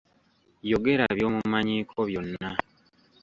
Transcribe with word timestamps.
Yogera 0.71 1.05
by'omumanyiiko 1.15 1.99
byonna. 2.09 2.49